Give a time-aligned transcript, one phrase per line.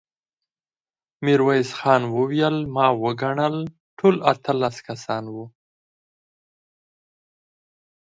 [1.23, 3.55] ميرويس خان وويل: ما وګڼل،
[3.97, 5.45] ټول اتلس کسان وو.